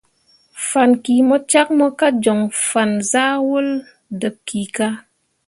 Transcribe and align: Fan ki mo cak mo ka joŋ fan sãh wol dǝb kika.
Fan 0.67 0.91
ki 1.03 1.15
mo 1.27 1.35
cak 1.51 1.67
mo 1.77 1.87
ka 1.99 2.07
joŋ 2.23 2.39
fan 2.67 2.91
sãh 3.09 3.35
wol 3.47 3.67
dǝb 4.19 4.35
kika. 4.47 4.87